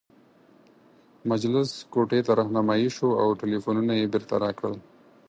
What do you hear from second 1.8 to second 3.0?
کوټې ته رهنمايي